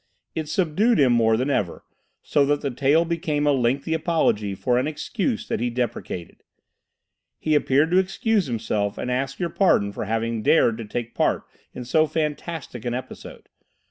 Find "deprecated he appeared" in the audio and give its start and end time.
5.69-7.91